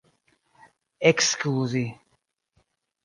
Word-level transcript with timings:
ekskuzi 1.09 1.85